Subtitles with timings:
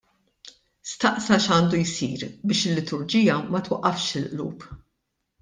[0.91, 4.69] Staqsa x'għandu jsir biex il-liturġija ma twaqqafx il-qlub.